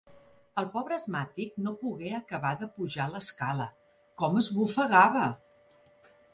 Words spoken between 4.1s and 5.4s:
com esbufegava!